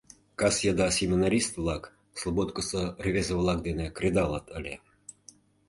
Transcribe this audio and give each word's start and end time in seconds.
Кас 0.39 0.55
еда 0.71 0.87
семинарист-влак 0.97 1.83
слободкысо 2.19 2.83
рвезе-влак 3.05 3.59
дене 3.67 3.85
кредалыт 3.97 4.45
ыле. 4.57 4.75